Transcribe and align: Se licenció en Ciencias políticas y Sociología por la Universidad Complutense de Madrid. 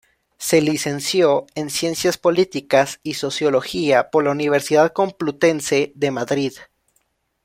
Se 0.39 0.61
licenció 0.61 1.45
en 1.53 1.69
Ciencias 1.69 2.17
políticas 2.17 2.99
y 3.03 3.13
Sociología 3.13 4.09
por 4.09 4.23
la 4.23 4.31
Universidad 4.31 4.93
Complutense 4.93 5.91
de 5.93 6.09
Madrid. 6.09 6.53